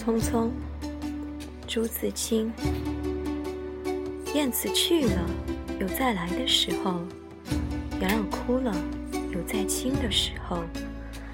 [0.00, 0.48] 匆匆，
[1.68, 2.50] 朱自清。
[4.32, 5.30] 燕子去了，
[5.78, 6.94] 有再来的时候；
[8.00, 8.74] 杨柳枯了，
[9.30, 10.62] 有再青的时候；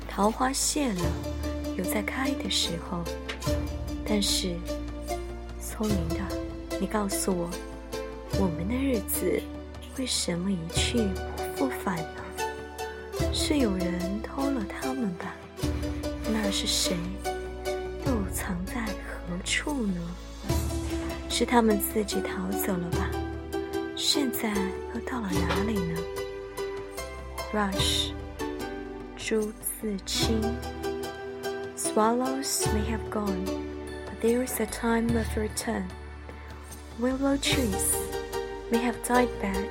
[0.08, 1.00] 桃花谢了，
[1.78, 3.04] 有再开的时候。
[4.04, 4.56] 但是，
[5.62, 6.16] 聪明的，
[6.80, 7.48] 你告诉我，
[8.40, 9.40] 我们的日子
[9.96, 10.98] 为什么一去
[11.56, 13.30] 不复返呢？
[13.32, 15.36] 是有人偷了他们吧？
[16.32, 16.96] 那是谁？
[18.05, 20.01] 又藏在何处呢？
[21.29, 23.09] 是他们自己逃走了吧？
[23.95, 24.49] 现在
[24.93, 25.99] 又到了哪里呢？
[27.53, 28.11] Rush，
[29.15, 30.41] 朱自清。
[31.75, 33.45] Swallows may have gone,
[34.05, 35.83] but there is a time of return.
[36.99, 37.95] Willow trees
[38.71, 39.67] may have died back,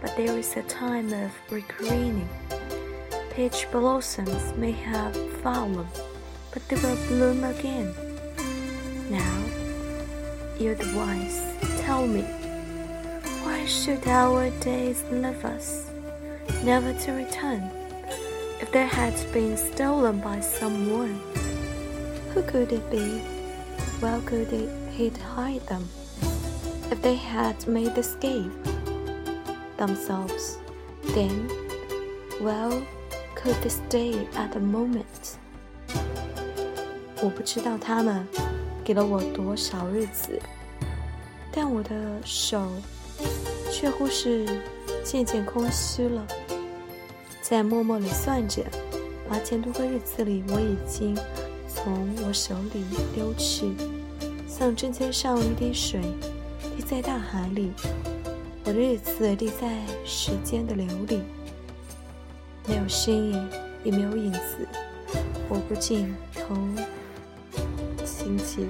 [0.00, 2.28] but there is a time of regreening.
[3.34, 5.86] Peach blossoms may have fallen,
[6.57, 7.93] but they will bloom again.
[9.11, 9.43] Now,
[10.57, 11.39] you the wise,
[11.81, 12.23] tell me,
[13.43, 15.91] why should our days leave us,
[16.63, 17.69] never to return?
[18.59, 21.21] If they had been stolen by someone,
[22.33, 23.19] who could it be?
[23.99, 24.49] Where could
[24.89, 25.87] he hide them?
[26.89, 28.51] If they had made escape
[29.77, 30.57] themselves,
[31.13, 31.51] then,
[32.41, 32.81] well,
[33.35, 35.37] could they stay at the moment?
[37.23, 38.25] 我不知道他们
[38.83, 40.39] 给了我多少日子，
[41.51, 41.91] 但我的
[42.23, 42.71] 手
[43.71, 44.45] 却乎是
[45.03, 46.25] 渐渐空虚了。
[47.41, 48.63] 在默默里算着，
[49.27, 51.17] 八千多个日子里，我已经
[51.67, 52.83] 从我手里
[53.15, 53.73] 溜去，
[54.47, 56.01] 像针尖上一滴水，
[56.75, 57.71] 滴在大海里。
[58.63, 61.21] 我的日子滴在时间的流里，
[62.67, 63.49] 没有身影，
[63.83, 64.67] 也没有影子。
[65.49, 66.53] 我不禁头
[68.26, 68.68] 倾起，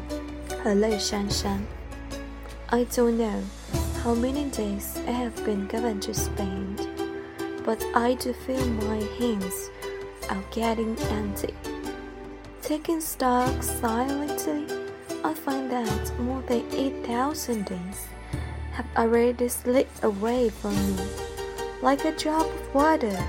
[0.63, 1.59] 和泪潸潸。
[2.69, 3.43] I don't know
[4.03, 6.87] how many days I have been given to spend,
[7.65, 9.71] but I do feel my hands
[10.29, 11.55] are getting empty.
[12.63, 14.67] Taking stock silently,
[15.23, 18.07] I find that more than 8,000 days
[18.73, 21.05] have already slipped away from me,
[21.83, 23.23] like a drop of water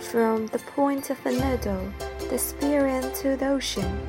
[0.00, 1.92] from the point of a needle
[2.30, 4.00] disappearing to the ocean.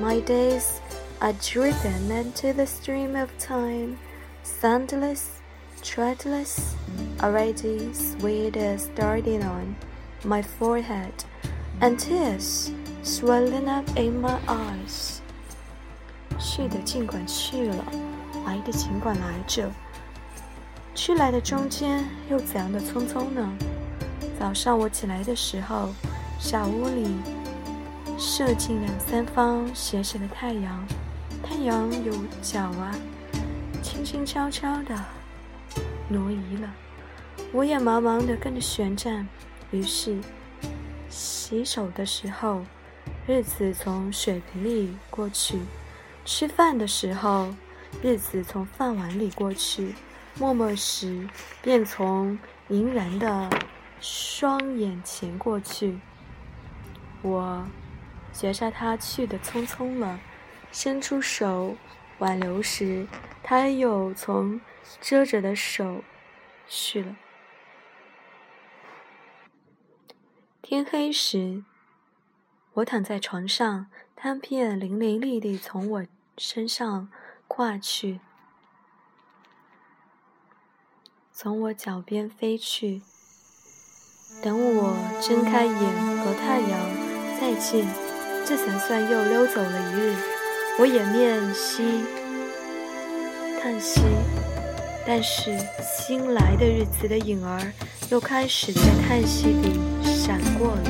[0.00, 0.80] My days
[1.20, 3.96] are driven into the stream of time,
[4.42, 5.40] soundless,
[5.82, 6.74] treadless,
[7.20, 9.76] already sweet as starting on
[10.24, 11.12] my forehead,
[11.80, 12.70] and tears
[13.02, 15.20] swelling up in my eyes.
[16.38, 17.84] 去的尽管去了，
[18.46, 19.70] 来的尽管来着。
[20.94, 23.48] 去来的中间又怎样的匆匆呢？
[24.38, 25.88] 早上我起来的时候，
[26.38, 27.16] 小屋里
[28.19, 30.85] 射进两三方斜斜的太阳，
[31.41, 32.93] 太阳有脚啊，
[33.81, 34.93] 轻轻悄悄的
[36.09, 36.69] 挪移了。
[37.53, 39.25] 我也忙忙的跟着旋转。
[39.71, 40.19] 于是，
[41.09, 42.65] 洗手的时候，
[43.25, 45.59] 日子从水盆里过去；
[46.25, 47.55] 吃饭的时候，
[48.03, 49.95] 日子从饭碗里过去。
[50.37, 51.25] 默默时，
[51.61, 52.37] 便从
[52.67, 53.49] 凝然的
[54.01, 55.99] 双眼前过去。
[57.21, 57.65] 我
[58.33, 60.19] 觉察他去的匆匆了，
[60.71, 61.75] 伸出手
[62.19, 63.07] 挽留时，
[63.43, 64.61] 他又从
[65.01, 66.03] 遮着的手
[66.67, 67.15] 去了。
[70.61, 71.63] 天黑时，
[72.73, 76.05] 我躺在床上，汤片淋淋沥沥从我
[76.37, 77.09] 身上
[77.47, 78.19] 跨去。
[81.31, 83.01] 从我脚边飞去。
[84.43, 86.79] 等我睁开眼和太阳
[87.39, 87.85] 再见，
[88.49, 90.15] 这才算又溜走了一日。
[90.79, 91.83] 我掩面息
[93.61, 94.01] 叹息，
[95.05, 97.61] 但是新来的日子的影儿
[98.09, 100.81] 又开始在叹息里闪过了。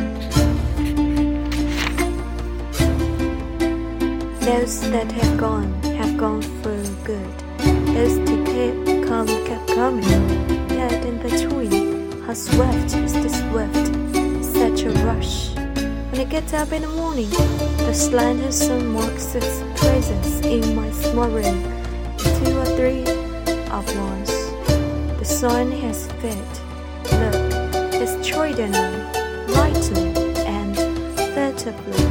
[4.40, 5.68] Those that have gone
[5.98, 6.72] have gone for
[7.04, 7.18] good.
[7.94, 10.06] Those to keep come kept coming.
[10.70, 13.89] Yet in between, how swift is the swift,
[16.30, 21.64] get up in the morning, the slender sun marks its presence in my small room.
[22.20, 24.32] Two or three at once.
[25.18, 26.46] The sun has fed.
[27.20, 27.36] Look,
[27.96, 28.72] it's trodden
[29.58, 30.14] lightly
[30.46, 30.76] and
[31.34, 32.04] furtively.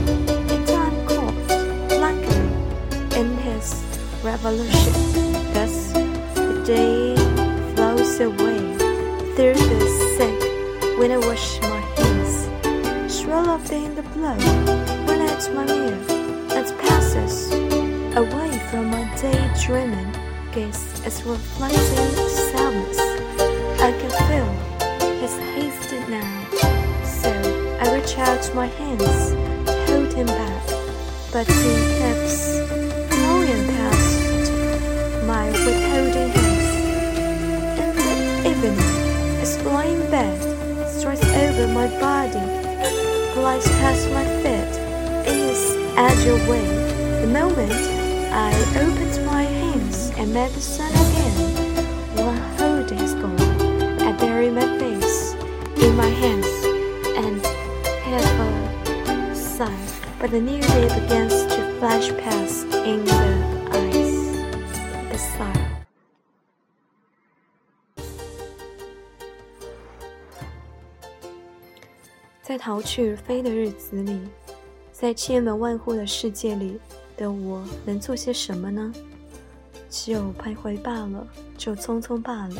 [0.53, 0.97] In time
[1.88, 3.73] blankly, in his
[4.25, 4.94] revolution.
[5.55, 5.93] Thus,
[6.35, 7.14] the day
[7.75, 8.59] flows away
[9.37, 11.68] through the sink when I wash
[13.65, 14.43] Swirl up in the blood
[15.07, 15.99] when I my mirror.
[16.51, 17.53] It passes
[18.17, 20.13] away from my daydreaming
[20.53, 21.79] gaze its reflecting
[22.29, 22.99] sadness.
[23.81, 24.51] I can feel
[25.21, 26.47] his haste now,
[27.05, 27.31] so
[27.81, 29.31] I reach out my hands
[29.67, 30.67] to hold him back,
[31.33, 32.59] but he keeps
[33.09, 34.53] flowing past
[35.27, 36.69] my withholding hands.
[37.81, 38.79] In the evening,
[39.41, 40.39] his flying bed
[40.91, 42.58] strikes over my body,
[43.38, 44.75] glides past my feet
[45.31, 46.67] in his agile way.
[47.20, 47.82] The moment
[48.32, 48.50] I
[48.85, 51.38] opened my hands and met the sun again,
[52.17, 53.40] while holding is gone.
[54.02, 55.35] I bury my face
[55.85, 56.50] in my hands
[57.23, 57.40] and
[58.11, 59.87] have a sigh.
[60.19, 63.38] But the new day begins to flash past in the
[72.49, 74.19] 在逃去飞的日子里，
[74.91, 76.81] 在千门万户的世界里
[77.15, 78.91] 的我，能做些什么呢？
[79.91, 81.29] 只有徘徊罢了，
[81.59, 82.56] 就匆匆罢了。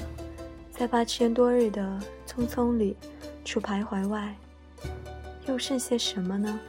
[0.71, 2.99] 在八千多日的匆匆里，
[3.47, 4.37] 除徘徊外，
[5.47, 6.61] 又剩些什么呢？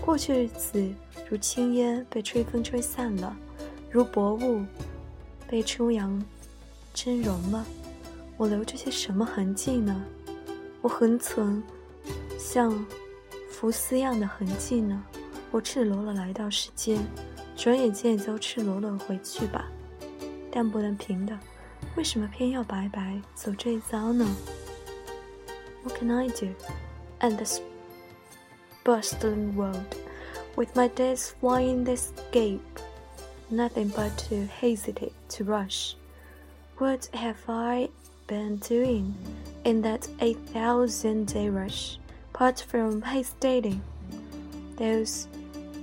[0.00, 0.88] 过去日子
[1.28, 3.34] 如轻烟，被吹风吹散了；
[3.90, 4.64] 如薄雾，
[5.48, 6.24] 被初阳
[6.94, 7.66] 蒸融了。
[8.36, 10.04] 我留着些什么痕迹呢？
[10.82, 11.60] 我恒存
[12.43, 12.85] 像
[13.49, 15.03] 浮丝样的痕迹呢？
[15.51, 16.99] 我赤裸裸来到世间，
[17.55, 19.65] 转眼间也就赤裸裸回去吧。
[20.51, 21.37] 但不能平的，
[21.95, 24.25] 为什么偏要白白走这一遭呢？
[25.83, 26.47] What can I do
[27.21, 27.59] in this
[28.83, 29.95] bustling world,
[30.55, 32.59] with my days flying the escape?
[33.49, 35.95] Nothing but to hesitate, to rush.
[36.77, 37.89] What have I
[38.27, 39.13] been doing
[39.63, 41.97] in that eight thousand day rush?
[42.34, 43.80] Apart from hesitating,
[44.74, 45.28] those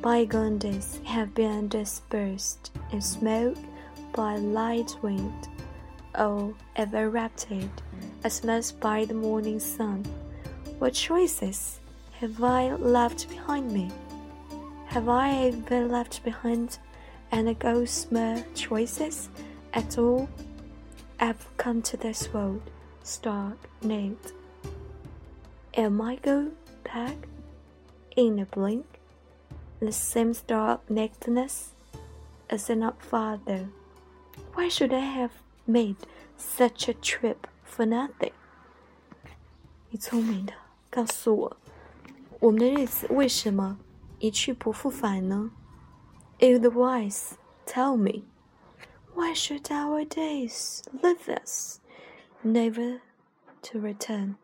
[0.01, 3.55] bygone days have been dispersed in smoke
[4.11, 5.47] by light wind,
[6.13, 7.69] or evaporated
[8.25, 10.03] as much by the morning sun.
[10.77, 11.79] What choices
[12.19, 13.89] have I left behind me?
[14.87, 16.79] Have I ever left behind
[17.31, 19.29] any gossamer choices
[19.73, 20.27] at all?
[21.17, 22.69] I've come to this world
[23.03, 24.33] stark naked
[25.74, 26.52] Am I go
[26.84, 27.28] back
[28.16, 28.84] in a blink?
[29.80, 31.74] The same stark nakedness?
[32.50, 33.68] Is it not farther?
[34.54, 35.32] Why should I have
[35.66, 35.96] made
[36.36, 38.32] such a trip for nothing?
[39.90, 40.52] 你聪明的，
[40.90, 41.56] 告诉我，
[42.40, 43.78] 我们的日子为什么
[44.18, 45.50] 一去不复返呢？
[46.38, 47.32] You the wise,
[47.66, 48.24] tell me,
[49.14, 51.80] why should our days leave us,
[52.44, 53.00] never
[53.62, 54.36] to return?